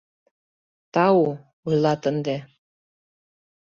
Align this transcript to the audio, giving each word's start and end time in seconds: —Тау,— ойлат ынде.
—Тау,— 0.93 1.23
ойлат 1.67 2.01
ынде. 2.09 2.35